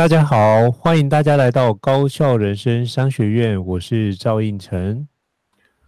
[0.00, 3.62] 大家好，欢迎大家来到高校人生商学院。
[3.62, 5.06] 我是赵应成，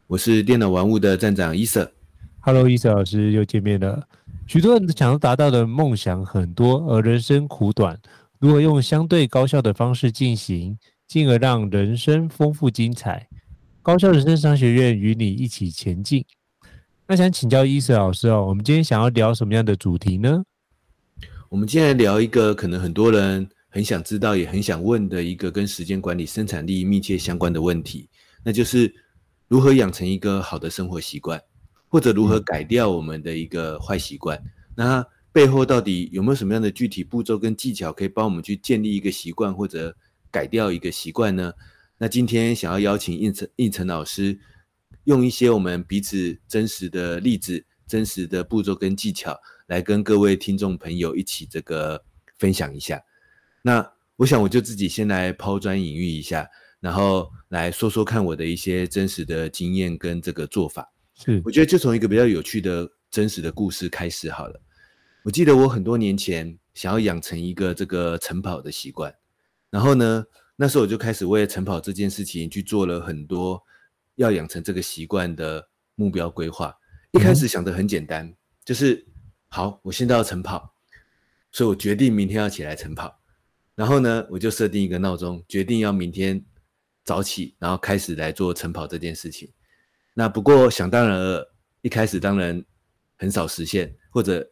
[0.06, 1.90] 我是电脑玩物的站长伊瑟。
[2.40, 4.06] Hello，伊瑟老师又见面了。
[4.46, 7.98] 许多人想要达到的梦想很多，而人生苦短，
[8.38, 10.76] 如何用相对高效的方式进行，
[11.08, 13.26] 进而让人生丰富精彩？
[13.80, 16.22] 高校人生商学院与你一起前进。
[17.06, 20.44] 那想请教伊瑟老师哦，我们今天想要聊什么样的主题呢？
[21.48, 23.48] 我们今天来聊一个可能很多人。
[23.74, 28.06] 很想知道，也很想问的一个跟时间管理、生产力密切相关的问题，
[28.44, 28.94] 那就是
[29.48, 31.42] 如何养成一个好的生活习惯，
[31.88, 34.36] 或者如何改掉我们的一个坏习惯。
[34.36, 39.96] 嗯、那背后到底有没有什么样的具体步骤跟技巧，可以帮我们去建立一个习惯，或者
[40.30, 41.50] 改掉一个习惯呢？
[41.96, 44.38] 那今天想要邀请应成应成老师，
[45.04, 49.34] 用一些我们彼此真实的例子、真实的步骤跟技巧，
[49.66, 52.04] 来跟各位听众朋友一起这个
[52.38, 53.02] 分享一下。
[53.62, 56.48] 那我想我就自己先来抛砖引玉一下，
[56.80, 60.92] 然后来说说看我的一些真实的经验跟这个做法。
[61.14, 64.60] 是，我觉得就从一个比较有趣的真实的故事开始好了。
[65.24, 69.14] 我记得我很多年前想要养成一个这个晨跑的习惯，
[69.70, 70.24] 然后呢，
[70.56, 73.62] 那时候我就开始为了晨跑这件事情去做了很多
[74.16, 76.74] 要养成这个习惯的目标规划。
[77.12, 79.06] 一开始想的很简单，就是
[79.48, 80.74] 好，我现在要晨跑，
[81.52, 83.21] 所以我决定明天要起来晨跑。
[83.74, 86.44] 然后呢，我就设定一个闹钟，决定要明天
[87.04, 89.50] 早起，然后开始来做晨跑这件事情。
[90.14, 92.62] 那不过想当然了，一开始当然
[93.16, 94.46] 很少实现，或者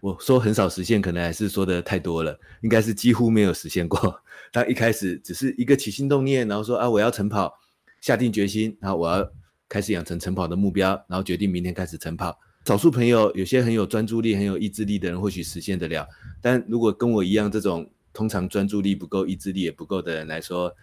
[0.00, 4.20] 我说很少实现，可能还是说的太多了，应该是几乎没有实现过。
[4.52, 7.52] 但一开始只是一个起心动念，然后说啊，我要晨跑，
[8.02, 9.26] 下定决心，然后我要
[9.68, 12.38] 开始养成晨跑的目标，然后决定明天开始晨跑。
[12.66, 16.06] 少数朋友有些很有专注力、很有意志力的人，或许实现得了。
[16.42, 20.74] 但如果跟我一样这种，通常专注力不够、意志力也不够的人来说，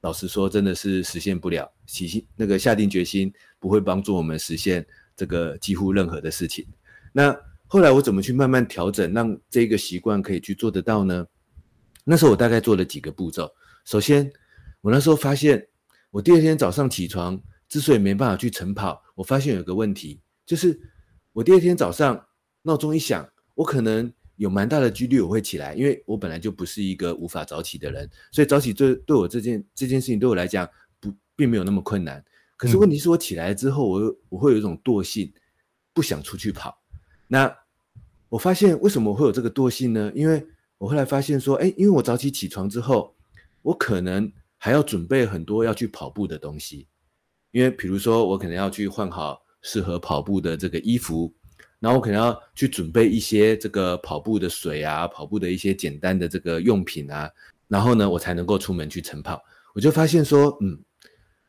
[0.00, 1.70] 老实说，真的是实现不了。
[1.86, 4.86] 起心那个下定决心，不会帮助我们实现
[5.16, 6.64] 这个几乎任何的事情。
[7.12, 7.36] 那
[7.66, 11.26] 后来我怎么去慢慢调整，让这个习惯可以去做得到呢？
[12.04, 13.50] 那时候我大概做了几个步骤。
[13.84, 14.32] 首先，
[14.80, 15.66] 我那时候发现，
[16.12, 20.80] 我第二天早上起床之所以没办法去晨跑，我发现有个问题，就是
[21.32, 22.24] 我第二天早上
[22.62, 24.12] 闹钟一响，我可能。
[24.36, 30.68] 有蛮大的几率我会起来，因为我本来就不是一个无法早起的人，所以早起对对我这件这件事情对我来讲
[31.00, 32.22] 不并没有那么困难。
[32.56, 35.32] 可是问题是我起来之后，我我会有一种惰性，
[35.92, 36.78] 不想出去跑。
[37.28, 37.54] 那
[38.28, 40.12] 我发现为什么我会有这个惰性呢？
[40.14, 40.46] 因为
[40.78, 43.14] 我后来发现说，哎，因为我早起起床之后，
[43.62, 46.86] 我可能还要准备很多要去跑步的东西，
[47.52, 51.34] 因为比如说我可能要去换好适合跑步的这个衣服。
[51.78, 57.30] 然后我可能要去准备一些这个跑步的水啊，跑步的一些简单的这个用品啊，
[57.68, 59.40] 然后呢，我才能够出门去晨跑。
[59.74, 60.78] 我就发现说，嗯，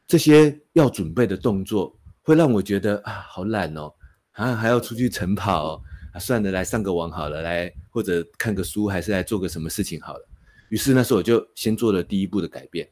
[0.05, 3.93] 这些要准备的动作会让我觉得啊，好懒哦，
[4.33, 10.27] 啊，还要出去晨跑，啊，算了，来上个网好了，来或者看个书，还是来做个什么事情好了。
[10.67, 12.85] 于是那时候我就先做了第一步的改变，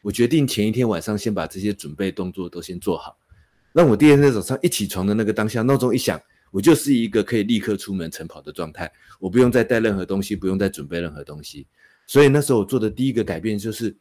[0.00, 3.18] 我决定前一天晚上先把这些准备动作都先做好，
[3.74, 6.18] 让我第二天早上一起床的那个当下，闹钟一响。
[6.50, 11.66] 我就是一个可以立刻出门晨跑的状态，我不用再带任何东西，不用再准备任何东西。
[12.06, 13.94] 所以那时候我做的第一个改变就是，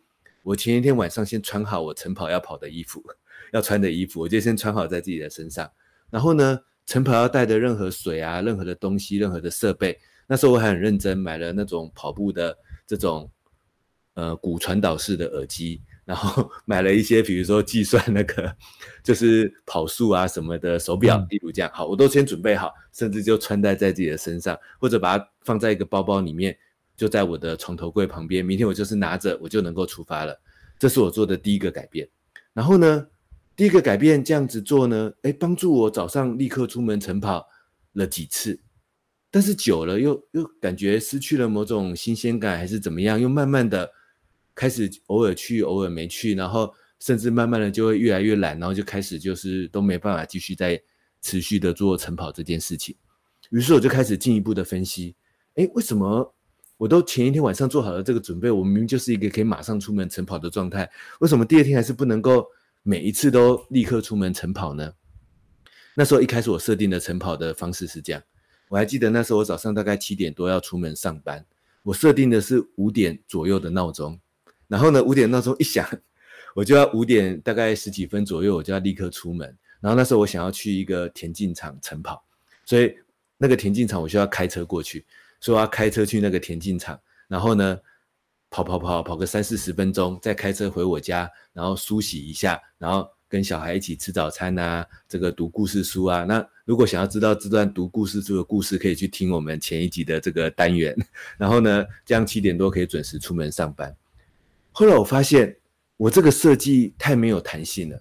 [0.43, 3.03] 我前一天晚上先穿好我晨跑要跑的衣服，
[3.51, 5.69] 要穿的衣服，我就先穿好在自己的身上。
[6.09, 13.29] 然后呢，晨跑要带的任何水啊、任何的东西、任何的设备，那时候我还很认真买了那种跑步的这种
[14.13, 15.81] 呃骨传导式的耳机。
[16.07, 18.55] 然后 买了一些，比如说计算那个，
[19.03, 26.57] 就是跑速啊什么的手表，例如这样，好，我都先准备好，甚至就穿戴在自己的身上，或者把它放在一个包包里面，
[26.95, 28.43] 就在我的床头柜旁边。
[28.43, 30.39] 明天我就是拿着，我就能够出发了。
[30.79, 32.07] 这是我做的第一个改变。
[32.53, 33.05] 然后呢，
[33.53, 37.45] 第一个改变这样子做呢，哎，帮助我早上立刻出门晨跑
[37.91, 38.57] 了几次，
[39.29, 43.91] 但是久了又又感觉失去了某种新鲜感，还是怎么样，又慢慢的。
[44.57, 50.81] 开始偶尔去，偶尔没去，然后甚至慢慢的就会越来越懒，然后就开始就是都没办法继续再
[51.21, 52.95] 持续的做晨跑这件事情。
[53.51, 55.15] 于是我就开始进一步的分析，
[55.53, 56.33] 诶，为什么
[56.77, 60.89] 我都前一天晚上做好了这个准备，我明明就是一个可以马上出门晨跑的状态，
[61.19, 62.47] 为什么第二天还是不能够
[62.81, 64.91] 每一次都立刻出门晨跑呢？
[65.93, 68.21] 那时候一开始我设定的晨跑的方式是这样，
[68.69, 71.45] 我还记得那时候我早上大概七点多要出门上班，
[71.83, 74.19] 我设定的是五点左右的闹钟，
[74.67, 75.87] 然后呢五点闹钟一响，
[76.53, 79.47] 我就要五点大概十几分左右我就要立刻出门，
[79.79, 82.23] 然后那时候我想要去一个田径场晨跑，
[82.65, 82.95] 所以。
[83.39, 85.05] 那个田径场我需要开车过去，
[85.39, 87.79] 所以我要开车去那个田径场，然后呢，
[88.49, 96.23] 跑跑跑跑个三四十分钟，再开车回我家，然后梳洗一下，然后跟小孩一起吃早餐啊，这个读故事书啊。
[96.23, 100.97] 那如果想要知道这段读故事书的故事，可以去听我们前一集的这个单元。
[101.37, 103.95] 然后呢，这样七点多可以准时出门上班。
[104.79, 105.57] 后来我发现
[105.97, 107.99] 我这个设计太没有弹性了，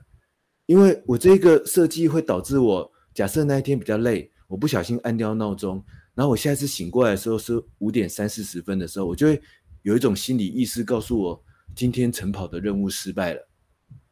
[0.66, 4.30] 因为我这个设计会导致我假设那一天比较累。
[4.46, 5.82] 我不小心按掉闹钟，
[6.14, 9.40] 然后我下一次醒过来的时候是五点三四十分的时候，我就会
[9.82, 11.44] 有一种心理意识告诉我，
[11.74, 13.48] 今天晨跑的任务失败了，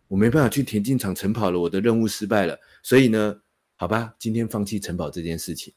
[0.08, 2.58] 我没办法去田径场晨跑了，我的任务失败了。
[2.82, 3.36] 所以呢，
[3.76, 5.74] 好吧，今天放弃晨跑这件事情。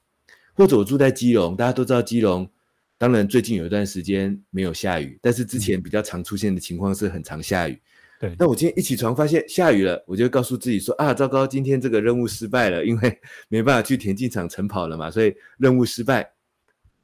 [0.53, 2.49] 或者我住在基隆，大家都知道基隆，
[2.97, 7.79] 当然最近有一段时间没有下雨，但是之前比较常出现的情况是很常下雨。
[8.19, 16.27] 对，那我今天一起床发现下雨了，我就告诉自己说啊，糟糕，今天这个任务失败了，因为 没办法去田径场晨跑了嘛，所以任务失败。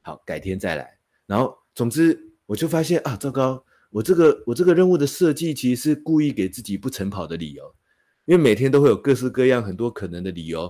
[0.01, 0.97] 好，改天再来。
[1.27, 7.63] 然后，总之我就发现啊，糟糕，我这个我这个任务的设计其实是故意给自己不晨跑的理由，
[8.25, 10.69] 因为每天都会有各式各样很多可能的理由，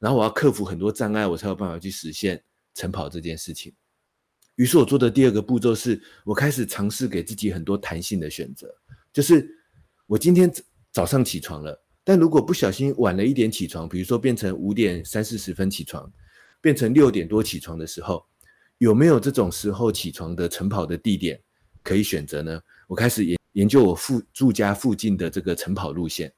[0.00, 2.42] 然后我要克服很多障碍，我才有办法去实现
[2.74, 3.72] 晨跑这件事情。
[4.60, 8.68] 于是我做的第二个步骤是，我开始尝试给自己很多弹性的选择，
[9.10, 9.56] 就是。
[10.06, 10.52] 我今天
[10.90, 16.12] 早上起床了，但如果不小心晚了一点起床，比如说变成五点三四十分起床，
[16.60, 18.26] 变成六点多起床的时候，
[18.78, 21.40] 有没有这种时候起床的晨跑的地点
[21.84, 22.60] 可以选择呢？
[22.88, 26.32] 我开始研研究我附住家附近的这个晨跑路线，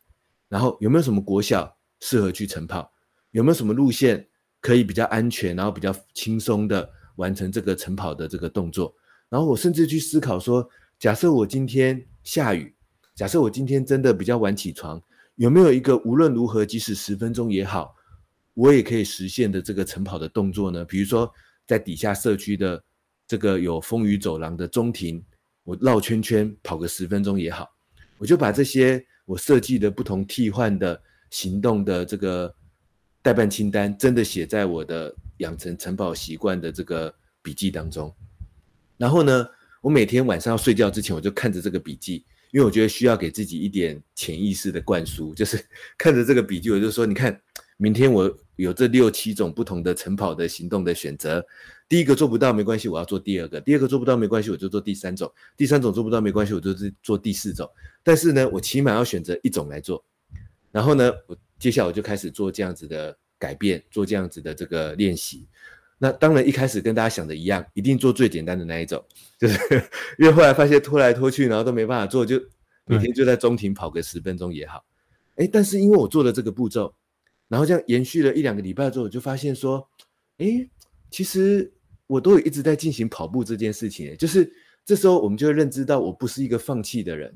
[0.51, 2.93] 然后有没有什么国小适合去晨跑？
[3.31, 4.29] 有没有什么路线
[4.61, 6.87] 可以比较安全，然后比较轻松的
[7.17, 8.95] 完成这个晨跑的这个动作？
[9.29, 10.69] 然后我甚至去思考说，
[10.99, 12.75] 假设我今天下雨。
[13.15, 15.01] 假设我今天真的比较晚起床，
[15.35, 17.95] 有没有一个无论如何，即使十分钟也好，
[18.55, 20.83] 我也可以实现的这个晨跑的动作呢？
[20.83, 21.31] 比如说，
[21.67, 22.83] 在底下社区的
[23.29, 25.23] 这个有风雨走廊的中庭，
[25.63, 27.69] 我绕圈圈跑个十分钟也好，
[28.17, 30.99] 我就把这些我设计的不同替换的
[31.29, 32.53] 行动的这个
[33.21, 38.13] 代办清单，真的写在我的养成晨跑习惯的这个笔记当中。
[38.97, 39.47] 然后呢，
[39.81, 42.25] 我每天晚上要睡觉之前，我就看着这个笔记。
[42.53, 45.59] 因为我觉得需要给自己一点潜意识的灌输，就是
[45.97, 47.41] 看着这个笔记，我就说：你看，
[47.79, 51.43] 明天我有这六七种不同的晨跑的行动的选择。
[51.89, 57.67] 第一个做不到没关系，我要做第二个；第二个做不到没关系，我就做第三种；第三种做不到没关系，我就做第四种。
[58.03, 60.05] 但是呢，我起码要选择一种来做。
[60.71, 65.49] 然后呢，我接下来我就开始做这样子的改变，做这样子的这个练习。
[65.99, 69.05] 那当然，一开始跟大家想的一样，一定做最简单的那一种，
[69.37, 69.59] 就是
[70.17, 72.41] 因为后来发现拖来拖去，然后都没办法做，就
[72.87, 74.85] 每天就在中庭跑个十分钟也好。
[75.35, 76.95] 哎，但是因为我做了这个步骤，
[77.49, 79.85] 然后这样延续了一两个礼拜之后，我就发现说，
[80.39, 80.69] 哎，
[81.11, 81.73] 其实
[82.07, 84.17] 我都有一直在进行跑步这件事情。
[84.17, 84.53] 就是
[84.85, 87.33] 这时候我们就会认知到，我不是一个放弃的人，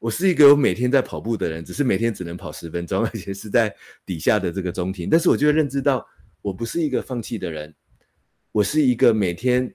[0.00, 3.72] 我是一个有每天在跑步的人，只是每天只能跑十分钟，而且是在
[4.06, 5.10] 底下的这个中庭。
[5.10, 6.04] 但是我就会认知到，
[6.40, 7.72] 我不是一个放弃的人。
[8.50, 9.72] 我是一个每天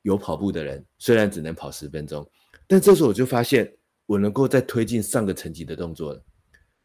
[0.00, 2.28] 有跑步的人，虽然只能跑十分钟，
[2.66, 3.70] 但这时候我就发现
[4.06, 6.24] 我能够再推进上个层级的动作了。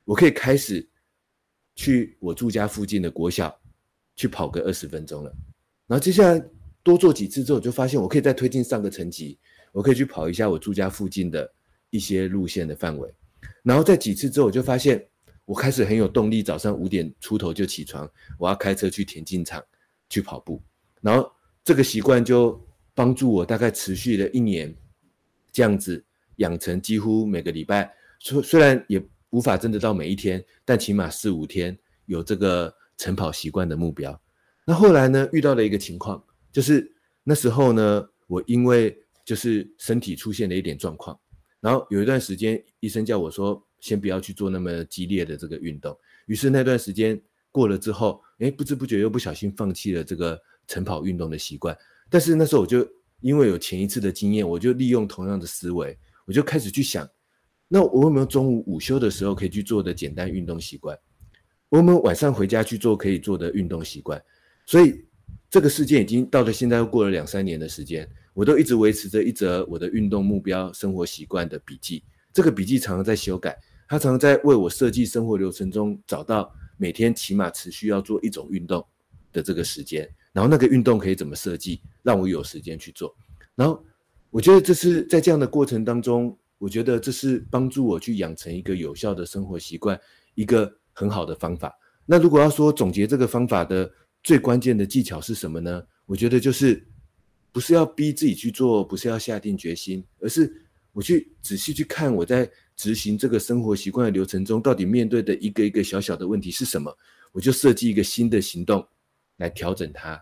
[0.04, 0.86] 我可以开始
[1.76, 3.58] 去我住家附近的国小
[4.18, 5.34] 去跑个二十分钟了。
[5.88, 6.44] 然后接下来
[6.84, 9.40] 多做几次之后，我就发现我可以再推进上个层级，
[9.72, 11.52] 我可以去跑一下我住家附近的
[11.92, 13.14] 一些路线的范围。
[13.62, 15.08] 然后在几次之后，我就发现
[15.46, 19.64] 我开始很有动力，早上五点出头就起床，我要开车去田径场
[20.10, 20.60] 去跑步。
[21.00, 21.32] 然后
[21.64, 22.60] 这个习惯就
[22.96, 24.76] 帮助我大概持续了一年，
[25.52, 26.04] 这样子
[26.38, 34.20] 养成几乎每个礼拜，虽虽然也无法真的到每一天，但起码四五天有这个晨跑习惯的目标。
[34.66, 36.92] 那后来呢，遇到了一个情况，就是
[37.24, 38.96] 那时候呢，我因为
[39.26, 41.20] 就是身体出现了一点状况，
[41.62, 47.18] 然后有一段时间医生叫我说先不要去做那么激烈的这个运动，于是那段时间
[47.50, 50.38] 过了之后，诶，不知不觉又不小心放弃了这个。
[50.68, 51.78] 晨跑运动的习惯，
[52.10, 52.88] 但是那时候我就
[53.20, 57.06] 因为有前一次的经验，我就利用同样的思维，我就开始去想，
[57.68, 60.98] 那我有没有中午午休的时候可以去做的简单运动习惯？
[61.68, 64.24] 我有没有晚上回家去做可以做的运动习惯？
[64.66, 65.04] 所以
[65.50, 68.08] 这个事件已经到了现在，又过了两三年的时间，
[68.42, 72.04] 我都一直维持着一则我的运动目标、生活习惯的笔记。
[72.34, 73.56] 这个笔记常常在修改，
[73.88, 78.84] 它常常在为我设计生活流程中找到每天起码持续要做一种运动
[79.32, 83.16] 的这个时间，然后那个运动可以怎么设计，让我有时间去做。
[83.54, 83.86] 然后
[84.32, 86.36] 我觉得这是在这样的过程当中。
[86.58, 90.00] 我觉得这是帮助我去养成一个有效的生活习惯，
[90.34, 91.72] 一个很好的方法。
[92.08, 93.92] 那如果要说总结这个方法的
[94.24, 95.84] 最关键的技巧是什么呢？
[96.08, 96.84] 我觉得就是
[97.52, 100.52] 不是要逼自己去做，不是要下定决心，而是
[100.92, 106.96] 我去仔细去看我在执行这个生活习惯的流程中，到底面对的一个一个小小的问题是什么，
[107.32, 108.88] 我就设计一个新的行动
[109.38, 110.20] 来调整它，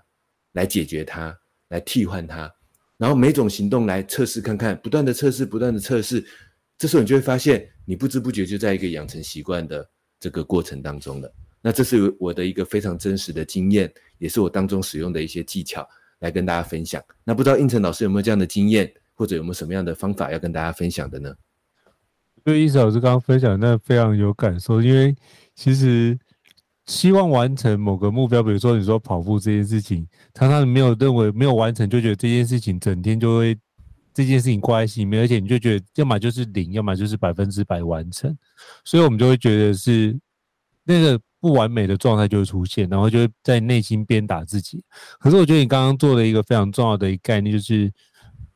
[0.53, 1.38] 来解决它，
[1.69, 2.51] 来替换它。
[2.98, 6.25] 然后每种行动来测试看看，不断的测试，不断的测试，
[6.77, 11.33] 这时候你就会发现，你不知不觉就在一个养成习惯的这个过程当中了。
[11.62, 15.88] 那这是我的一个非常真实的经验，也是我当中使用的一些技巧
[16.19, 17.03] 来跟大家分享。
[17.23, 21.33] 那不知道应成老师有没有这样的经验，或者有没有什么样的方法要跟大家分享的呢？
[22.43, 25.15] 对，胤丞老师刚刚分享那非常有感受，因为
[25.55, 26.17] 其实。
[26.85, 33.55] 希望完成某个目标，比如说你说跑步这件事情，常常没有认为没有完成，就觉得这件事情整天就会
[34.11, 38.35] 这件事情挂在心里面，而且你就觉得要么就是零，要么就是百分之百完成，
[38.83, 40.19] 所以我们就会觉得是
[40.83, 44.84] 那个不完美的状态就会出现，然后就会在内心鞭打自己。
[45.19, 47.91] 可是我觉得你刚刚做的一个非常重要的一个概念，就是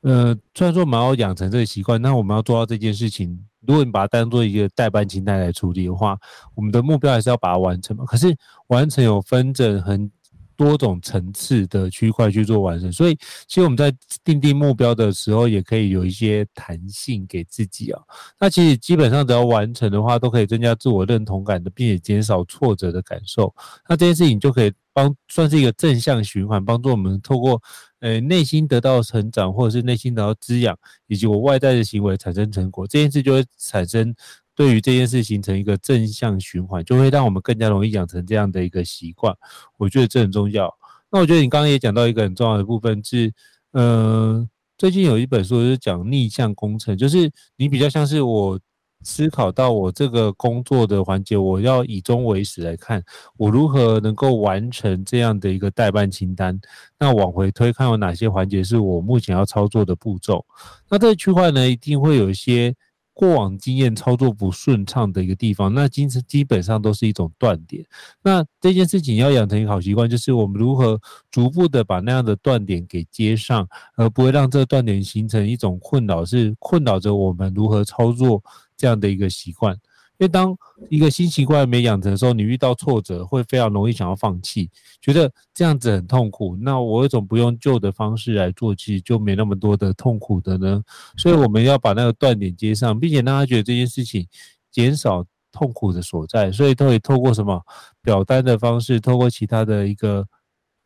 [0.01, 3.45] 呃，虽然说我们要养成这个习惯，那我们要做到这件事情。
[3.65, 6.17] 如果你把它当做一个代办清单来处理的话，
[6.53, 8.03] 我们的目标还是要把它完成嘛。
[8.05, 8.35] 可是
[8.67, 10.11] 完成有分整很
[10.55, 13.15] 多种层次的区块去做完成，所以
[13.47, 13.93] 其实我们在
[14.23, 18.01] 定定目标的时候，也可以有一些弹性给自己啊。
[18.39, 23.53] 那其实基本上只要完成的话，都可以增加自我认同感的，并且减少挫折的感受。
[23.87, 27.61] 那这件事情就可以帮算是一个正向循环，帮助我们透过。
[27.99, 34.13] 呃，内心得到成长，或者是内心得到滋养，以及我外在的行为产生成果，这件事就会产生
[34.55, 39.35] 对于这件事形成一个正向循环，就会让我们更加容易养成这样的一个习惯。
[39.77, 40.73] 我觉得这很重要。
[41.11, 43.33] 那我觉得你刚刚也讲到一个很重要的部分是，
[43.71, 48.59] 呃，最近有一本书是讲逆向工程，就是你比较像是我。
[49.05, 53.03] 思考到我这个工作的环节，我要以终为始来看，
[53.35, 56.57] 我如何能够完成这样的一个待办清单。
[56.97, 60.45] 那往回推，看有哪些环节是我目前要操作的步骤。
[60.89, 62.73] 那这个区块呢，一定会有一些。
[63.13, 67.85] 过往经验操作不顺畅的一个地方，那基基本上都是一种断点。
[68.23, 78.43] 那这件事情要养成一个好习惯，就是我们如何逐步的把那样的断点给接上，而不会让这个断点形成一种困扰，是困扰着我们如何操作
[78.75, 79.77] 这样的一个习惯。
[80.19, 80.55] 因为当
[80.89, 84.69] 一个新习惯没养成的时候，你遇到挫折会非常容易想要放弃，
[85.01, 86.55] 觉得这样子很痛苦。
[86.61, 90.83] 那我为什么不用旧的方式来做，其实就没那么多的痛苦的呢？
[91.17, 94.27] 所以我们要把那个断点接上，并且让他觉得这件事情
[94.71, 96.51] 减少痛苦的所在。
[96.51, 97.61] 所以都可以透过什么
[98.01, 100.27] 表单的方式，透过其他的一个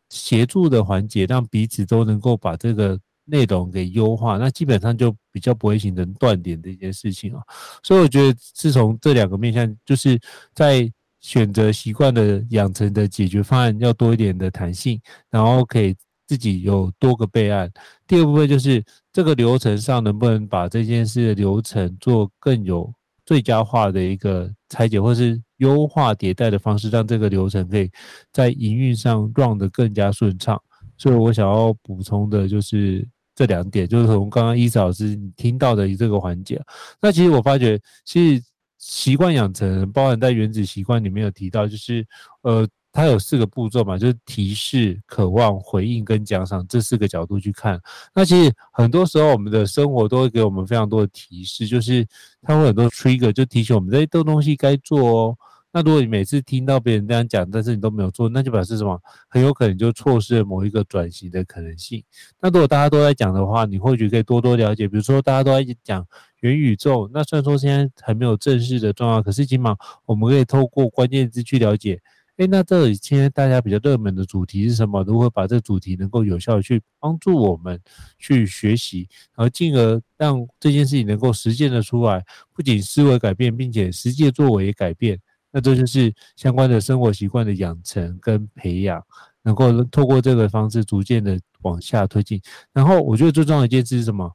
[0.09, 2.99] 协助的环节，让彼此都能够把这个。
[3.27, 7.43] 内容给优化，那基本上就比较不会形成断点的一件事情啊。
[7.83, 10.17] 所以我觉得，自从这两个面向，就是
[10.55, 15.93] 在选择习惯的养成的解决方案要多一点的弹性，然后可以
[16.25, 17.69] 自己有多个备案。
[18.07, 18.81] 第二部分就是
[19.11, 22.93] 这个流程上能不能把这件事的流程做更有
[23.25, 27.91] 最佳化的一个拆解，或是优化迭代的方式，让这个流程可以
[28.31, 30.57] 在营运上 run 得更加顺畅。
[30.97, 33.05] 所以我想要补充的就是。
[33.37, 36.59] 这两点就是从刚刚伊斯老师你听到的这个环节。
[36.99, 38.43] 那其实我发觉，其实
[38.79, 42.03] 习惯养成包含在原子习惯里面有提到，就是
[42.41, 47.79] 呃，它有四个步骤嘛，就是提示、渴望、回应跟奖赏这四个角度去看。
[48.11, 52.03] 那其实很多时候我们的生活都会给我们非常多的提示，就是
[52.41, 55.37] 它会很多 trigger 就提醒我们这些东西该做哦。
[55.77, 58.99] 那如果你每次听到别人这样讲，但是你都没有做，那就表示什么？
[59.29, 62.03] 很有可能就错失了某一个转型的可能性。
[62.41, 64.87] 那如果大家都在讲的话，你或许可以多多了解。
[64.87, 66.03] 比如说，大家都在讲
[66.39, 69.75] 元宇宙，那虽然说现在还没有正式的状况，可是起码
[70.07, 72.01] 我们可以透过关键字去了解。
[72.37, 75.03] 诶，那这里现在大家比较热门的主题是什么？
[75.03, 77.79] 如何把这主题能够有效的去帮助我们
[78.17, 85.19] 去学习，然后进而让这件事情能够实践的出来，不仅思维改变，并且实际作为改变。
[85.51, 89.03] 那这就是相关的生活习惯的养成跟培养，
[89.43, 92.41] 能够透过这个方式逐渐的往下推进。
[92.73, 94.31] 然后我觉得最重要一件事是什么？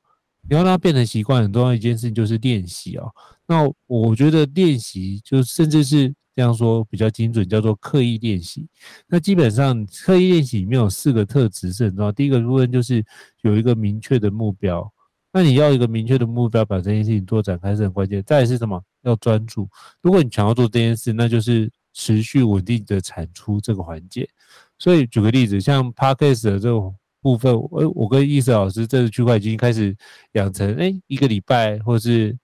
[0.49, 3.13] 你要让它变成习惯，很重要一件事情就是练习哦。
[3.47, 8.67] 那我觉得练习就甚至是这样说比较精准，叫做刻意练习。
[9.07, 12.11] 那基本上刻意练习里面有四个特质是很重要。
[12.11, 13.05] 第一个部分就是
[13.43, 14.93] 有一个明确的目标。
[15.33, 18.23] 那你要一个明确的目标，把这件事情做展开是很关键。
[18.27, 18.83] 再是什么？
[19.03, 19.69] 要专注。
[20.03, 24.29] 如果你想要做这件事，那就是持续稳定的产出这个环节。
[24.79, 29.97] 所以举个例子，像 Podcast 的这种部分，我我跟易哲老师这个区块已经开始
[30.33, 32.37] 养成，哎，一个礼拜或是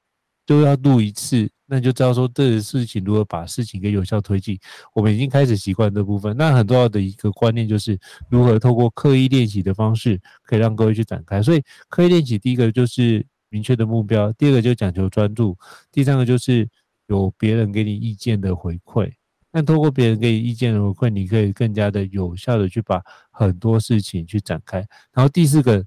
[0.49, 4.59] 就要录一次，那就知道说这个事情如何把事情给有效推进。
[4.95, 6.35] 我们已经开始习惯这部分。
[6.39, 7.99] 那很重要的一个观念就是
[8.31, 11.43] 如何透过刻意练习的方式，可以让各位去展开。
[11.43, 15.55] 所以刻意练习，第一个就是明确的目标，第二个就讲求专注，
[15.93, 16.67] 第三个就是
[17.09, 19.13] 有别人给你意见的回馈。
[19.53, 24.79] 但透过别人给你意见的回馈，你可以更加的有效的去把很多事情去展开。
[25.13, 25.85] 然后第四个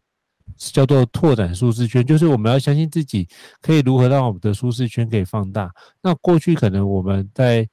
[0.58, 3.27] 叫做拓展舒适圈，就是我们要相信自己
[3.62, 5.72] 可以如何让我们的舒适圈可以放大。
[6.01, 7.67] 那过去可能我们在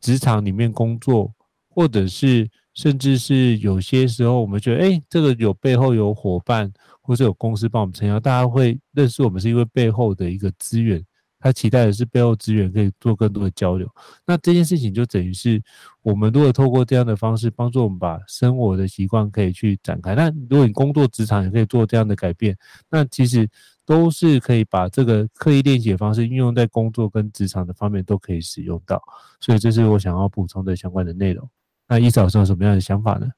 [0.00, 1.32] 职场里面工作，
[1.68, 11.04] 或者是甚至是有些时候我们觉得，哎，这个有背后有伙伴，或者有公司帮我们撑腰，大家会认识我们是因为背后的一个资源。
[11.44, 13.86] 他期待的是背后资源可以做更多的交流，
[14.26, 15.62] 那这件事情就等于是
[16.00, 20.14] 我们如果透过这样的方式帮助我们把生活的习惯可以去展开。
[20.14, 22.56] 那如果你工作职场也可以做这样的改变，
[22.88, 23.46] 那其实
[23.84, 29.02] 都是可以把这个刻意练习的方式运用在工作跟职场的方面都可以使用到。
[29.38, 31.46] 所以这是我想要补充的相关的内容。
[31.86, 33.28] 那易老师有什么样的想法呢？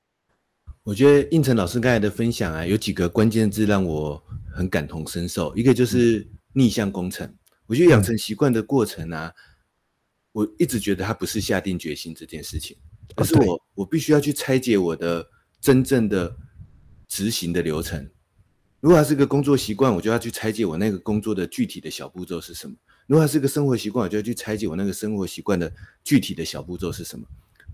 [0.85, 4.23] 我觉得胤丞老师刚才的分享啊，有几个关键字让我
[4.55, 7.29] 很感同身受，一个就是逆向工程。
[7.67, 9.33] 我觉得养成习惯的过程啊，
[10.33, 12.77] 我一直觉得它不是下定决心这件事情，
[13.17, 15.29] 而是我我必须要去拆解我的
[15.61, 16.37] 真正的
[17.09, 18.09] 执行的流程。
[18.81, 22.77] 如果它是个工作习惯，我就要去拆解我那个工作的具体的小步骤是什么；
[23.09, 25.73] 如果它是个生活习惯，我就要去拆解我那个生活习惯的
[26.05, 27.27] 具体的小步骤是什么。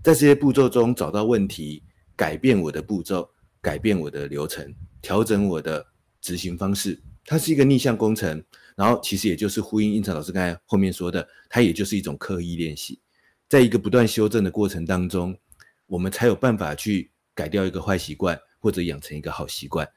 [0.03, 1.83] 在这些步骤中找到问题，
[2.15, 3.29] 改变我的步骤，
[3.61, 5.85] 改变我的流程，调整我的
[6.19, 6.99] 执行方式。
[7.25, 8.43] 它是一个逆向工程。
[8.75, 12.99] 然后其实也就是呼应胤丞老师刚才后面说的，它也就是一种刻意练习，
[13.47, 15.37] 在一个不断修正的过程当中，
[15.87, 19.87] 我们才有办法去改掉一个坏习惯，或者养成一个好习惯。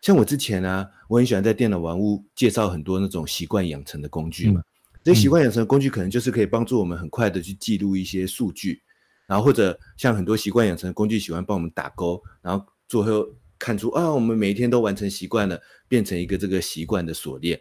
[0.00, 4.62] 像我之前啊，我很喜欢在电脑玩物介绍很多那种习惯养成的工具嘛。
[5.02, 8.82] 这些习惯养成的工具可能就是可以帮助我们很快的去记录一些数据，
[9.26, 13.26] 然后或者像很多习惯养成的工具喜欢帮我们打勾，然后最后
[13.58, 17.60] 看出啊，我们每一天都完成习惯了，变成一个这个习惯的锁链。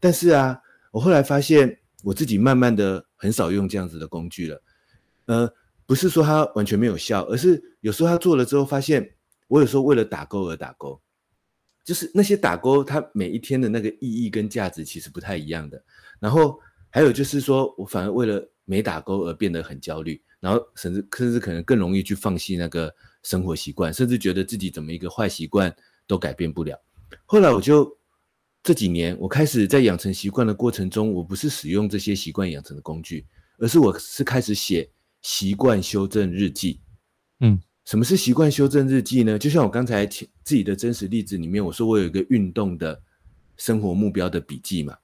[0.00, 4.62] 但是啊，我后来发现我自己慢慢的很少用这样子的工具了。
[5.26, 5.52] 呃，
[5.84, 9.14] 不是说它完全没有效，而是有时候他做了之后，发现
[9.48, 11.00] 我有时候为了打勾而打勾，
[11.84, 15.82] 就是那些打勾，它每一天的那个意义跟价值其实不太一样的。
[16.20, 16.58] 然后
[16.90, 25.74] 还有就是说我反而为了没打勾而变得很焦虑，然后甚至甚至可能更容易去放弃那个生活习惯，甚至觉得自己怎么一个坏习惯
[26.06, 26.80] 都改变不了。
[27.26, 27.97] 后来我就。
[28.68, 33.24] 这几年，我开始在养成习惯的过程中，我不是使用这些习惯养成的工具，
[33.56, 34.86] 而是我是开始写
[35.22, 36.78] 习惯修正日记。
[37.40, 39.38] 嗯，什么是习惯修正日记呢？
[39.38, 43.00] 就像我刚才自己的真实例子里面，我说我有一个运动的
[43.56, 44.94] 生活目标的笔记嘛。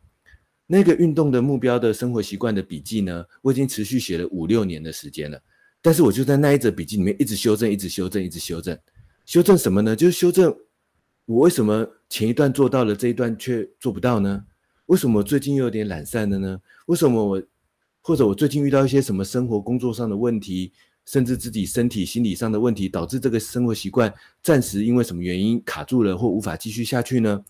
[0.67, 5.41] 那个运动的目标的生活习惯的笔记呢，我已经持续写了五六年的时间了。
[5.81, 8.79] 但是我就在那一则笔记里面一直修正，一直修正，一直修正。
[9.25, 9.97] 修正什么呢？
[9.97, 10.55] 就是修正。
[11.27, 14.45] 我为什么前一段做到了，这一段却做不到呢？
[14.87, 16.61] 为什么最近又有点懒散了呢？
[16.87, 17.43] 为什么我
[18.03, 20.73] 或者我最近遇到一些什么生活工作上的问题，
[21.07, 27.45] 甚至自己身体心理上的问题，导致这个生活习惯暂时因为什么原因卡住了或无法继续下去呢？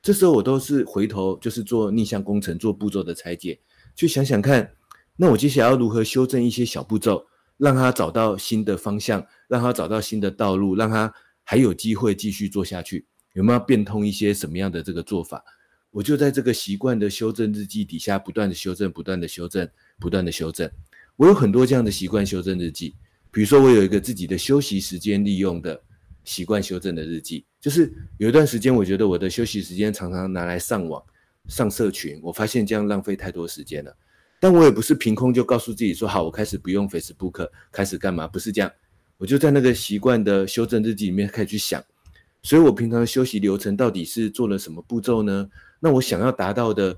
[0.00, 3.60] 这时候我都是回头就是做逆向工程，做步骤的拆解，
[3.94, 4.72] 去想想看，
[5.18, 7.26] 那我接下来要如何修正一些小步骤，
[7.58, 11.12] 让他找到新的方向，让他找到新的道路，让他
[11.44, 13.04] 还有机会继续做下去。
[13.36, 15.44] 有没有变通一些什么样的这个做法？
[15.90, 19.68] 我就在这个习惯的修正日记底下不断的修正，不断的修正，
[20.00, 20.70] 不断的修正。
[21.16, 22.94] 我有很多这样的习惯修正日记，
[23.30, 25.78] 比如说我有一个自己的休息时间利用的
[26.24, 31.02] 习惯修正的日记，就是有一段时间我觉得我的休息时间常常拿来上网、
[31.46, 33.94] 上社群，我发现这样浪费太多时间了。
[34.40, 38.26] 但我也不是凭空就告诉自己说好，我开始不用 Facebook，开始干嘛？
[38.26, 38.72] 不是这样，
[39.18, 41.84] 我就在那个习惯的修正日记里面开始去想。
[42.46, 45.50] 所以，我平常的休息流程到底是做了什么步骤呢？
[45.80, 46.96] 那我想要达到的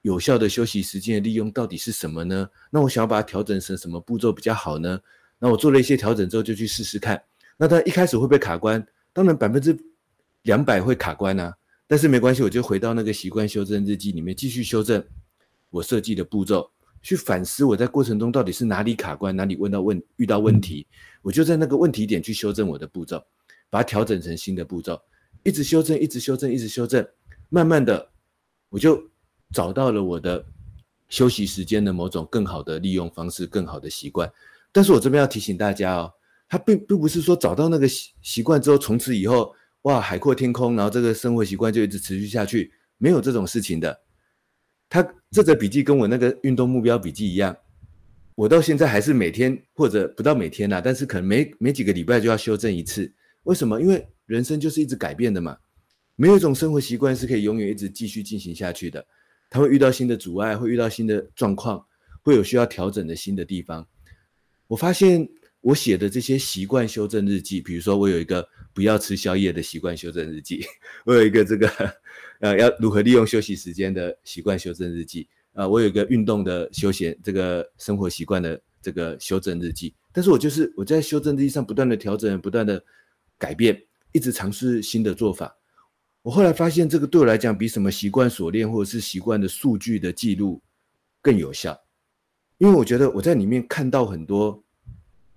[0.00, 2.50] 有效的休息时间的利用到底是什么呢？
[2.68, 4.98] 那我想要把它调整成什么步骤比较好呢？
[5.38, 7.22] 那我做了一些调整之后，就去试试看。
[7.56, 8.84] 那它一开始会不会卡关？
[9.12, 9.78] 当然百分之
[10.42, 11.54] 两百会卡关啊。
[11.86, 15.00] 但是没关系，我就回到那个习惯修正日记里面继续修正
[15.70, 16.68] 我设计的步骤，
[17.02, 20.88] 去反思我在过程中到底是哪里卡关，哪里问到问遇到问题，
[21.22, 23.22] 我就在那个问题点去修正我的步骤，
[23.72, 25.00] 把它调整成新的步骤，
[25.44, 27.02] 一直修正，一直修正，一直修正，
[27.48, 28.10] 慢慢的
[28.68, 29.02] 我就
[29.50, 30.44] 找到了我的
[31.08, 34.30] 休息时间的某种更好的利用方式，更好的习惯。
[34.72, 36.12] 但是我这边要提醒大家哦，
[36.50, 44.02] 他并并不是说找到那个习习惯之后，从此以后哇海阔天空，然后这个生活习惯就一直持续下去，没有这种事情的。
[44.90, 47.56] 他这则笔记跟我那个运动目标笔记一样，
[48.34, 53.10] 我到现在还是每天或者不到每天啦，但是可能每每几个礼拜就要修正一次。
[53.44, 53.80] 为什么？
[53.80, 55.56] 因为人生就是一直改变的嘛，
[56.16, 59.04] 没有一种生活习惯是可以永远一直继续进行下去的。
[59.50, 61.84] 他会遇到新的阻碍，会遇到新的状况，
[62.22, 63.86] 会有需要调整的新的地方。
[64.66, 65.28] 我发现
[65.60, 70.64] 我写的这些习惯修正日记，比如说我有一个不要吃宵夜的习惯修正日记，
[71.04, 71.70] 我有一个这个。
[72.42, 82.84] 呃，要如何利用休息时间的习惯修正日记啊、我有一个运动的休闲这个生活习惯的这个修正日记，但是我就是我在修正日记上不断的调整，不断的
[83.42, 83.76] 改变，
[84.12, 85.52] 一直尝试新的做法。
[86.22, 90.62] 我后来发现，这个对我来讲比什么习惯锁链或者是习惯的数据的记录
[91.20, 91.76] 更有效，
[92.58, 94.62] 因为我觉得我在里面看到很多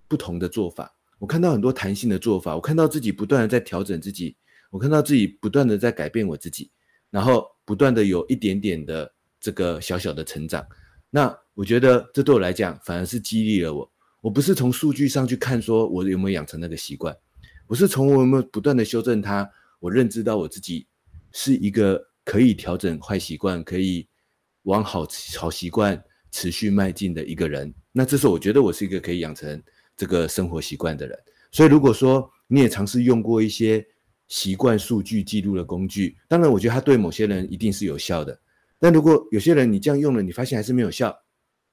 [0.08, 4.38] 不同的做法，我看到很多弹性的做法，我看到自己不断的在调整自己，
[4.70, 6.70] 我看到自己不断的在改变我自己。
[7.10, 10.66] 然后不断的有一点点的这个小小的成长，
[11.10, 13.90] 那我觉得这对我来讲反而是激励了我。
[14.20, 17.16] 我不是从数据上去看说我有没有养成那个习惯，
[17.68, 19.50] 我是从我有没有不断的修正它，
[19.80, 20.88] 我认知到我自己
[21.32, 24.08] 是一个可以调整坏习惯，可以
[24.64, 27.74] 往好好习惯持续迈进的一个人。
[27.92, 29.62] 那这时候我觉得我是一个可以养成
[29.98, 31.18] 这个生活习惯的人。
[31.52, 33.86] 所以如果说你也尝试用过一些。
[34.28, 38.36] 习惯数据记录的工具，当然，我觉得它对某些人一定是有效的。
[38.80, 41.16] 但如果有些人你这样用了，你发现还是没有效，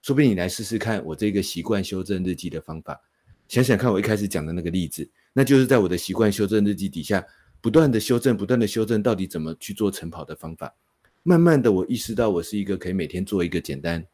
[0.02, 3.00] 说不定你来试试看我这个习惯修正日记的方法。
[3.48, 7.24] 想想看，我一开始讲的那个例子，那就是在我的习惯修正日记底下，
[7.60, 10.74] 不断的修正，不断的修正，到底怎么去做晨跑的方法。
[11.22, 14.04] 慢慢的，我意识到我是一个可以每天做一个简单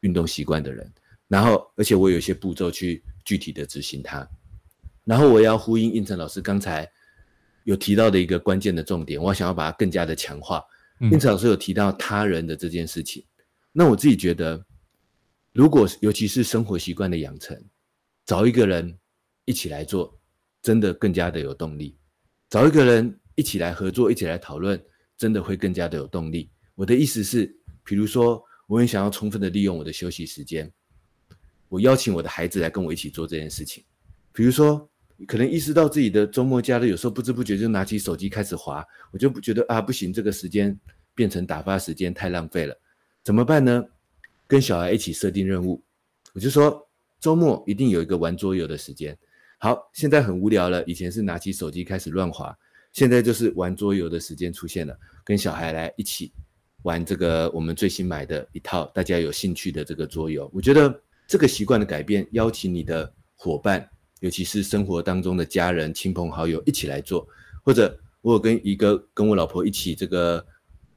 [0.00, 0.92] 运动习惯的人，
[1.28, 4.28] 然后，而且我有一些步骤去具体的执行它。
[5.04, 6.90] 然后，我要呼应应晨老师刚才。
[7.64, 10.64] 有提到的一个关键的重点，我想要把它更加的强化。
[10.98, 14.64] 胤丞老师有提到他人的这件事情，嗯、那我自己觉得，
[15.52, 17.62] 如果尤其是生活习惯的养成，
[18.24, 18.98] 找一个人
[19.44, 20.18] 一起来做，
[20.62, 21.96] 真的更加的有动力。
[22.48, 24.82] 找一个人一起来合作，一起来讨论，
[25.16, 26.50] 真的会更加的有动力。
[26.74, 30.70] 我的意思是，比如说，我很想要充分的利用我的休息时间，
[31.68, 33.84] 我邀请我的孩子来跟我一起做这件事情，
[34.32, 34.86] 比如说。
[35.26, 40.74] 可能意识到自己的周末假日有时候不知不觉就拿起手机开始滑，我就不觉得啊，不行，这个时间
[41.14, 42.74] 变成打发时间太浪费了，
[43.22, 43.84] 怎么办呢？
[44.46, 45.84] 跟小孩一起设定任务，
[46.32, 46.88] 我就说
[47.20, 49.14] 周末一定有一个玩桌游的时间。
[49.62, 52.56] 好，现在很无聊了，以前是拿起手机开始乱滑，
[52.92, 56.32] 现在就是玩桌游的时间出现了，跟小孩来一起
[56.82, 60.50] 玩这个我们最新买的一套大家有兴趣的这个桌游。
[60.54, 63.86] 我觉得这个习惯的改变，邀请你的伙伴。
[64.20, 67.26] 尤其是生活当中的家人、亲朋好友一起来做，
[67.62, 70.46] 或者我有跟一个跟我老婆一起这个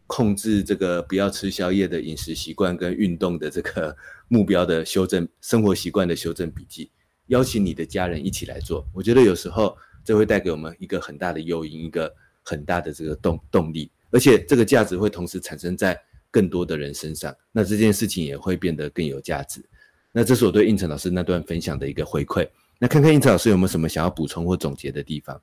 [0.08, 3.96] 控制这个不要吃宵夜的饮食习惯跟运动的这个
[4.28, 6.92] 目标的修正生活习惯的修正笔记，
[7.28, 19.64] 邀请你的家人一起来做，我觉得有时候这会带给我们一个很大的诱因，一个很大的这个动动力，而且这个价值会同时产生在更多的人身上，那这件事情也会变得更有价值。
[20.12, 22.48] 那这是我对胤丞老师那段分享的一个回馈。
[22.80, 25.40] 那看看胤丞老师有没有什么想要补充或总结的地方？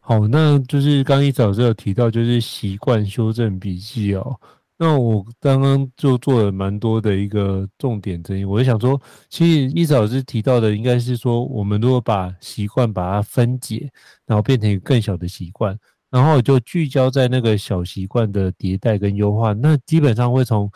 [0.00, 4.40] 好，那就是刚刚胤丞老师有提到，就是习惯修正笔记哦。
[4.82, 13.88] 那我刚刚就做了蛮多的一个重点整理，我就想说，其实胤丞老师提到的应该是说，我们如果把习惯把它分解，
[14.26, 15.78] 然后变成一个更小的习惯，
[16.10, 20.68] 然后就聚焦在那个小习惯的迭代跟优化，那基本上会从。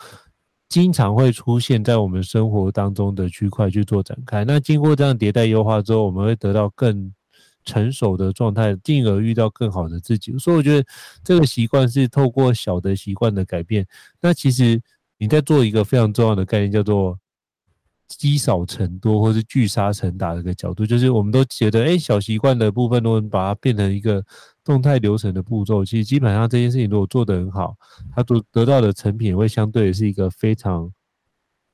[0.69, 4.43] 经常会出现在我们生活当中的区块去做展开。
[4.43, 7.09] 那经过这样迭代优化之后，我们会得到更
[7.67, 10.35] 成熟的状态，进而遇到更好的自己。
[10.39, 10.87] 所以我觉得
[11.23, 13.85] 这个习惯是透过小的习惯的改变。
[14.21, 14.81] 那其实
[15.17, 17.19] 你在做一个非常重要的概念，叫做
[18.07, 24.23] 积少成多，或是聚沙成塔的一个角度，就是我们都觉得，哎，小习惯的部分都能把它变成一个。
[24.67, 27.73] 动态流程的步骤，其实基本上这件事情如果做得很好，
[28.13, 30.91] 它得得到的成品会相对是一个非常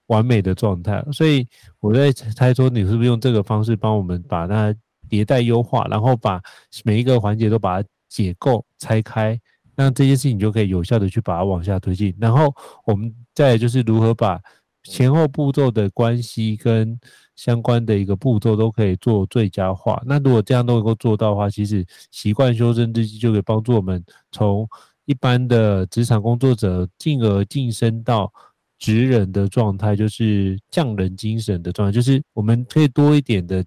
[0.06, 1.04] 完美的状态。
[1.12, 1.48] 所以
[1.80, 4.72] 我在猜说，你是不是用这个方式帮我们把它
[5.14, 6.42] 迭代优化，然后把
[6.84, 9.40] 每一个环节都把它解构拆开，
[9.76, 12.16] 那这件事情就可以有效的去把它往下推进。
[12.20, 12.52] 然后
[12.84, 14.42] 我们再就是如何把
[14.86, 17.00] 前后步骤的关系跟
[17.36, 20.02] 相关的一个步骤都可以做最佳化。
[20.04, 24.68] 那如果这样都能够做到的话，其实习惯修正日记就可以帮助我们从
[25.06, 28.34] 一般的职场工作者，进而晋升到
[28.80, 33.64] 职人的状态，就是匠人精神的状态，就是我们可以多一点的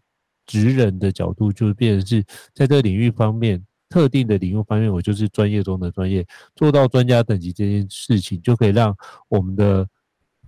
[0.46, 8.96] 职人的角度，就变成是在这领域方面，特定的领域方面，我就是专业中的专业，做到专家等级这件事情，就可以让
[9.28, 9.86] 我们的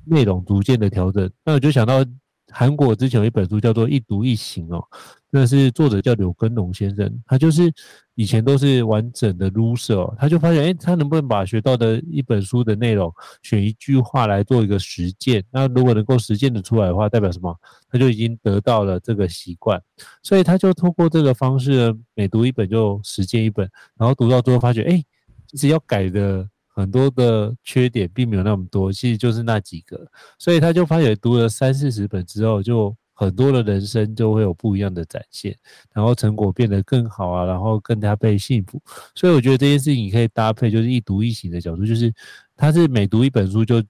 [0.04, 1.30] 内容逐渐的调整。
[1.44, 2.04] 那我就想到。
[2.50, 4.82] 韩国之前有一本书叫做《一读一行》哦，
[5.30, 7.72] 那是作者叫柳根龙先生，他就是
[8.14, 15.44] 以前都是完整的 loser，他就发现，哎，他能不能把学到的一本书的内容选一句话来做一个实践？
[15.50, 17.54] 那如果能够实践的出来的话，代表什么？
[17.90, 19.80] 他就已经得到了这个习惯，
[20.22, 25.04] 所以他就透过这个方式，每读一本就实践一本，然后读到最后发觉，哎，
[25.48, 26.48] 其实要改的。
[26.78, 30.06] 很多的缺点并没有那么多，其实就是那几个，
[30.38, 35.52] 所以他就发现读了三四十本之后，就很多的人生就会有不一样的展现，
[35.92, 38.80] 然后成果变得更好啊，然后更加被幸福。
[39.16, 42.14] 所以我觉得这件事情你可以搭配，就是一读一行的角度，就是
[42.54, 43.82] 他是每读一本书就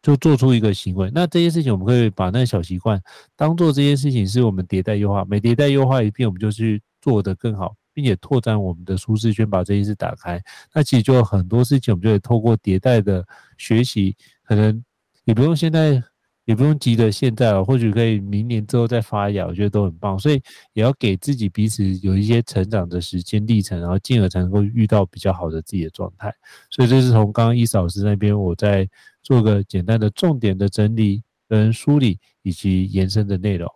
[0.00, 1.10] 就做出一个行为。
[1.14, 2.98] 那这件事情我们可以把那个小习惯
[3.36, 7.76] 当做这件事情是我们迭代优化，每迭代优化一遍，我们就去做得更好。
[7.92, 10.42] 并且拓展我们的舒适圈，把这件事打开。
[10.74, 13.26] 那其实就很多事情，我们就得透过迭代的
[13.58, 14.82] 学习，可能
[15.24, 16.02] 也不用现在，
[16.44, 20.18] 也不用急着现在哦，或许可以明年之后再发芽，我觉得都很棒。
[20.18, 26.34] 所以也要给自己彼此有一些成长的时间历程，然后进而才能够遇到比较好的自己的状态。
[26.70, 28.88] 所以这是从刚刚伊嫂老师那边，我在
[29.22, 33.70] 做个简单的重点的整理跟梳理以及延伸的内容。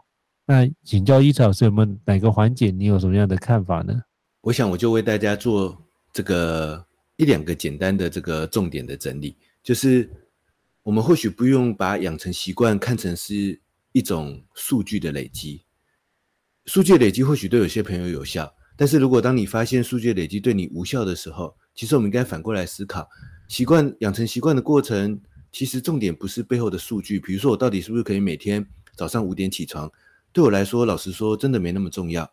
[0.47, 4.03] 那请教伊草老师，有没有哪个环节你有什么样的看法呢？
[4.43, 6.85] 我想我就为大家做这个
[7.17, 10.11] 一两个简单的这个重点的整理，就是
[10.83, 13.59] 我们或许不用把养成习惯看成是
[13.93, 15.63] 一种数据的累积，
[16.67, 23.09] 数据累积或许对有些朋友有效，但是如果当你发现数据累积对你无效的时候，其实我们应该反过来思考，
[23.49, 25.19] 习惯养成习惯的过程，
[25.51, 29.91] 其实重点不是背后的数据，比如说我到底是不是可以每天早上五点起床。
[30.35, 32.29] 对我来说，老实说，真的没那么重要，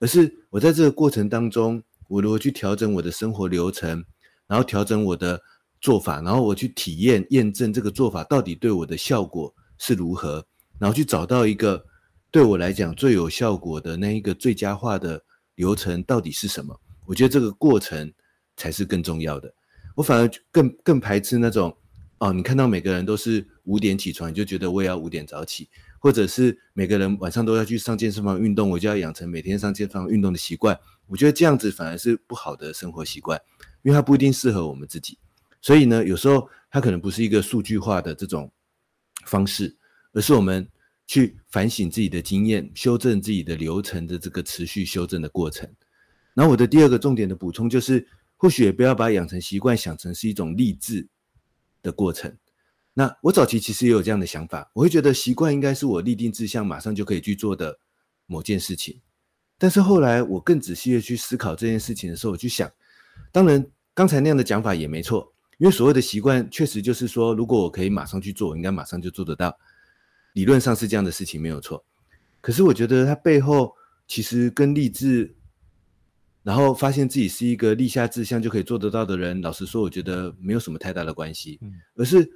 [0.00, 4.04] 而是我在这个过程当中，我如何去调整我的生活流程，
[4.48, 5.40] 然后调整我的
[5.80, 10.44] 做法，然后我去体验、验证这个做法到底对我的效果是如何，
[10.80, 11.86] 然后去找到一个
[12.32, 15.22] 对我来讲最有效果的那一个最佳化的
[15.54, 16.76] 流程到底是什么？
[17.06, 18.12] 我觉得这个过程
[18.56, 19.54] 才是更重要的。
[19.94, 21.72] 我反而更更排斥那种，
[22.18, 25.68] 哦，你看到每个人都是五点起床，你就觉得我也要五点早起。
[25.98, 30.78] 或者是每个人晚上都要去上健身房运动，我就要养成每天上健身房运动的习惯。
[31.06, 33.40] 我觉得这样子反而是不好的生活习惯，
[33.82, 35.18] 因为它不一定适合我们自己。
[35.60, 38.50] 所以呢，有时候它可能不是一个数据化的这种
[39.24, 39.76] 方式，
[40.12, 40.68] 而是我们
[41.06, 45.68] 去反省自己的经验，修正自己的流程的这个持续修正的过程。
[46.34, 48.06] 然后我的第二个重点的补充就是，
[48.36, 51.08] 或许也不要把养成习惯想成是一种励志
[51.82, 52.36] 的过程。
[52.98, 57.78] 那我早期其实也有这样的想法，我会觉得习惯应该是我立定志向，马上就可以去做的
[58.26, 59.00] 某件事情。
[59.56, 62.68] 但是后来我更仔细的去思考这件事情的时候，我去想，
[63.30, 69.56] 当然刚才那样的讲法也没错，因为所谓的习惯确实就是说，如果我可以马上去做，我应该马上就做得到，
[70.32, 71.84] 理论上是这样的事情没有错。
[72.40, 73.72] 可是我觉得它背后
[74.08, 75.36] 其实跟励志，
[76.42, 81.60] 然后发现自己是一个立下志向就可以做得到的人，老实说，我觉得没有什么太大的关系，
[81.94, 82.28] 而是。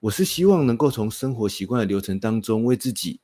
[0.00, 3.20] 我是希望能够从生活习惯的流程当中，为自己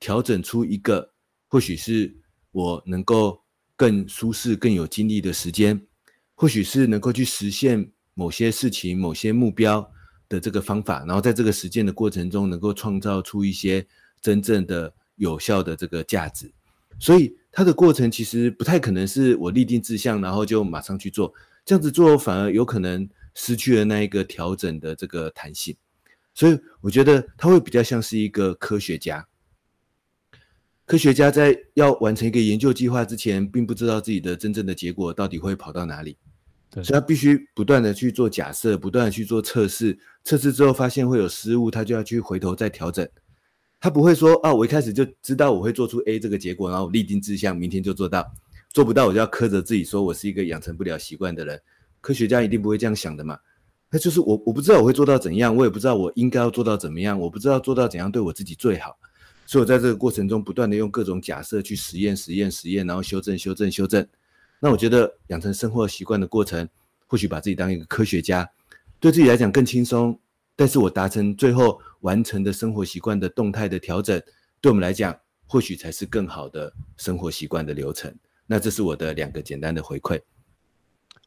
[0.00, 1.12] 调整出一个
[1.48, 2.16] 或许是
[2.50, 3.42] 我能够
[3.76, 5.86] 更舒适、更有精力的时间，
[6.34, 9.92] 或许是能够去实现某些事情、某些目标
[10.30, 13.86] 的这个方法，然后在这个实践的过程中，能够创造出一些
[14.22, 16.50] 真正的有效的这个价值。
[16.98, 21.32] 所以，它的过程其实不太可能是我立定志向，然后就马上去做，
[21.66, 25.76] 这样子做反而有可能失去了那一个调整的这个弹性。
[26.38, 29.26] 所以我觉得他会比较像是一个科学家。
[30.86, 36.16] 科学家在要完成一个研究计划之前，并不知道自己的真正的结果到底会跑到哪里，
[36.74, 43.06] 所以他必须不断的去做假设，不断的去做测试，测试之后发现会有失误，他就要去回头再调整。
[43.80, 48.24] 他不会说啊，我一开始就知道我会做出 A 这个结果，然后我立定志向，明天就做到，
[48.72, 51.60] 做不到我就要苛责自己，说我是一个养成不了习惯的人。
[52.00, 53.36] 科学家一定不会这样想的嘛。
[53.90, 58.98] 那就是我，我不知道我会做到怎样，我也不知道我应该要做到怎么样，我不知道做到怎样对我自己最好，
[59.46, 64.06] 所以我在这个过程中不断的用各种假设去实验、实验、实验，然后修正、修正、修正。
[64.60, 66.68] 那我觉得养成生活习惯的过程，
[67.06, 68.50] 或许把自己当一个科学家，
[69.00, 70.18] 对自己来讲更轻松。
[70.54, 74.20] 但是我达成最后完成的生活习惯的动态的调整，
[74.60, 78.12] 对我们来讲，或许才是更好的生活习惯的流程。
[78.44, 80.20] 那这是我的两个简单的回馈。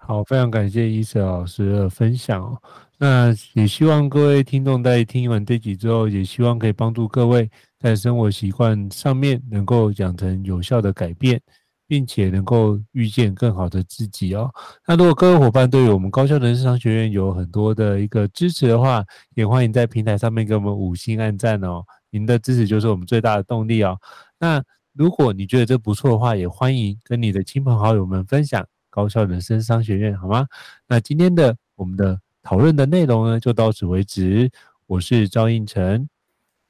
[0.03, 2.59] 好，非常感谢伊瑟老师的分享哦。
[2.97, 11.39] 那也希望各位听众在听完这集之后，也希望可以帮助各位在生活习惯上面能够养成有效的改变，
[11.87, 14.51] 并且能够遇见更好的自己哦。
[14.87, 21.83] 那如果各位伙伴对于我们高效人生商学院有很多的一个支持的话，也欢迎在平台上面给我们五星按赞哦。
[22.09, 23.97] 您的支持就是我们最大的动力哦。
[24.39, 24.61] 那
[24.93, 28.65] 如果你觉得这不错的话，也欢迎跟你的亲朋好友们分享。
[28.91, 30.45] 高效人生商学院，好吗？
[30.87, 34.51] 那今天的我们的讨论的内容呢，就到此为止。
[34.85, 36.09] 我是赵应成，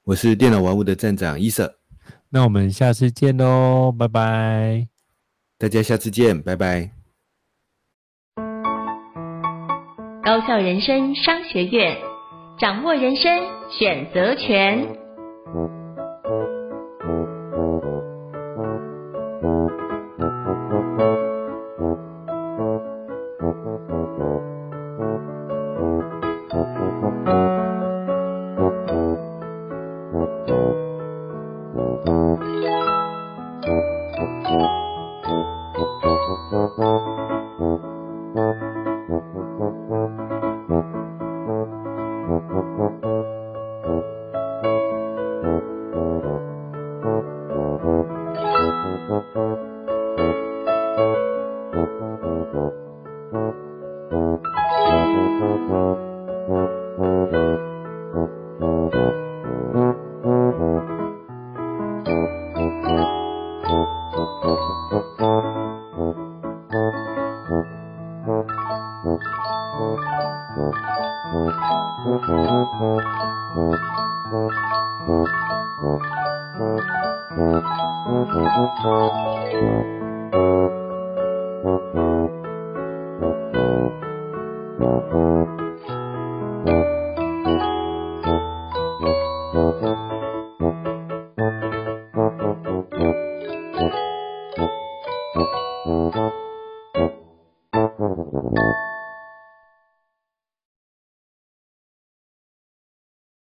[0.04, 1.76] 我是电脑玩物的站长伊瑟。
[2.30, 4.88] 那我们下次见喽，拜拜！
[5.58, 6.92] 大家下次见，拜拜！
[10.24, 11.98] 高效人生商学院，
[12.60, 13.26] 掌握人生
[13.72, 14.88] 选择权。